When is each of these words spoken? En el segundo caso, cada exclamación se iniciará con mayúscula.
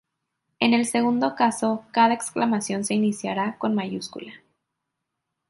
En 0.59 0.73
el 0.73 0.87
segundo 0.87 1.35
caso, 1.35 1.85
cada 1.91 2.15
exclamación 2.15 2.83
se 2.83 2.95
iniciará 2.95 3.59
con 3.59 3.75
mayúscula. 3.75 4.33